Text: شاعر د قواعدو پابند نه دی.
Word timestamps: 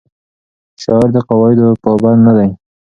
شاعر 0.83 1.09
د 1.13 1.17
قواعدو 1.29 1.67
پابند 1.83 2.19
نه 2.27 2.33
دی. 2.37 2.49